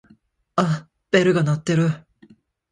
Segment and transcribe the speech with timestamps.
[0.55, 1.91] あっベルが鳴ってる。